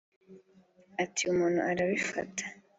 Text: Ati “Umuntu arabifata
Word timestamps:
Ati 1.03 1.21
“Umuntu 1.31 1.59
arabifata 1.71 2.43